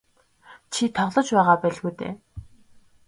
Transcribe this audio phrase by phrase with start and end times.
[0.73, 2.13] Чи тоглож байгаа байлгүй дээ.